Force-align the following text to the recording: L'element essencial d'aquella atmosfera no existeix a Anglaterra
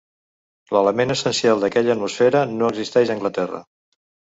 L'element 0.75 1.15
essencial 1.17 1.63
d'aquella 1.65 1.95
atmosfera 1.97 2.45
no 2.59 2.75
existeix 2.75 3.17
a 3.17 3.19
Anglaterra 3.23 3.67